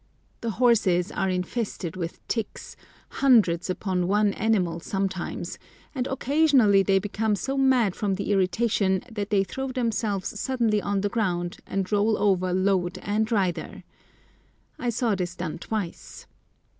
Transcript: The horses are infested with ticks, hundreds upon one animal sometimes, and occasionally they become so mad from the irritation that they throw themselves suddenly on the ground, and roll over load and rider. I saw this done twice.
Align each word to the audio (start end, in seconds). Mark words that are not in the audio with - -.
The 0.41 0.49
horses 0.57 1.11
are 1.11 1.29
infested 1.29 1.95
with 1.95 2.27
ticks, 2.27 2.75
hundreds 3.07 3.69
upon 3.69 4.07
one 4.07 4.33
animal 4.33 4.79
sometimes, 4.79 5.59
and 5.93 6.07
occasionally 6.07 6.81
they 6.81 6.97
become 6.97 7.35
so 7.35 7.55
mad 7.55 7.95
from 7.95 8.15
the 8.15 8.31
irritation 8.31 9.03
that 9.11 9.29
they 9.29 9.43
throw 9.43 9.67
themselves 9.67 10.39
suddenly 10.39 10.81
on 10.81 11.01
the 11.01 11.09
ground, 11.09 11.57
and 11.67 11.91
roll 11.91 12.17
over 12.17 12.51
load 12.51 12.97
and 13.03 13.31
rider. 13.31 13.83
I 14.79 14.89
saw 14.89 15.13
this 15.13 15.35
done 15.35 15.59
twice. 15.59 16.25